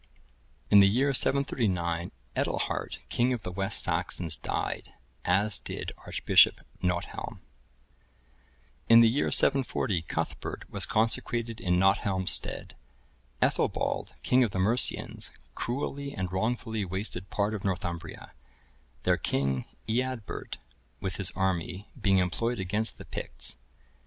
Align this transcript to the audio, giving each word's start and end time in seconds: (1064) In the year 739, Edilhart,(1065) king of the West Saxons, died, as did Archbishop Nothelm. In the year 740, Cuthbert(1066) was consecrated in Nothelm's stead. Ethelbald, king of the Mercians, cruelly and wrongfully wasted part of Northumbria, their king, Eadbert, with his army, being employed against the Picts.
(1064) 0.69 0.75
In 0.75 0.79
the 0.79 0.87
year 0.87 1.13
739, 1.13 2.11
Edilhart,(1065) 2.35 3.09
king 3.09 3.33
of 3.33 3.43
the 3.43 3.51
West 3.51 3.83
Saxons, 3.83 4.35
died, 4.35 4.93
as 5.25 5.59
did 5.59 5.91
Archbishop 6.07 6.61
Nothelm. 6.81 7.41
In 8.89 9.01
the 9.01 9.07
year 9.09 9.29
740, 9.29 10.01
Cuthbert(1066) 10.01 10.69
was 10.71 10.87
consecrated 10.87 11.61
in 11.61 11.77
Nothelm's 11.77 12.31
stead. 12.31 12.75
Ethelbald, 13.43 14.15
king 14.23 14.43
of 14.43 14.49
the 14.49 14.57
Mercians, 14.59 15.33
cruelly 15.53 16.13
and 16.13 16.31
wrongfully 16.31 16.83
wasted 16.83 17.29
part 17.29 17.53
of 17.53 17.63
Northumbria, 17.63 18.33
their 19.03 19.17
king, 19.17 19.65
Eadbert, 19.87 20.57
with 20.99 21.17
his 21.17 21.29
army, 21.35 21.87
being 22.01 22.17
employed 22.17 22.57
against 22.57 22.97
the 22.97 23.05
Picts. 23.05 23.57